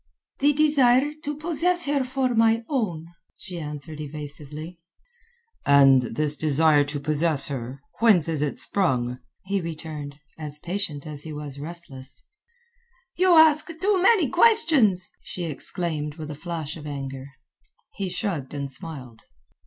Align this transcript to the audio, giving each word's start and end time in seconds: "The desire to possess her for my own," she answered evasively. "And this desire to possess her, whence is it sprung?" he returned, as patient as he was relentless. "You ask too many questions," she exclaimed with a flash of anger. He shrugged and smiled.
"The 0.39 0.51
desire 0.53 1.13
to 1.21 1.37
possess 1.37 1.83
her 1.85 2.03
for 2.03 2.33
my 2.33 2.63
own," 2.67 3.05
she 3.37 3.59
answered 3.59 4.01
evasively. 4.01 4.79
"And 5.63 6.01
this 6.01 6.35
desire 6.35 6.83
to 6.85 6.99
possess 6.99 7.49
her, 7.49 7.83
whence 7.99 8.27
is 8.27 8.41
it 8.41 8.57
sprung?" 8.57 9.19
he 9.45 9.61
returned, 9.61 10.17
as 10.39 10.57
patient 10.57 11.05
as 11.05 11.21
he 11.21 11.31
was 11.33 11.59
relentless. 11.59 12.23
"You 13.15 13.35
ask 13.37 13.67
too 13.79 14.01
many 14.01 14.27
questions," 14.27 15.11
she 15.21 15.43
exclaimed 15.43 16.15
with 16.15 16.31
a 16.31 16.41
flash 16.43 16.77
of 16.77 16.87
anger. 16.87 17.27
He 17.93 18.09
shrugged 18.09 18.55
and 18.55 18.71
smiled. 18.71 19.21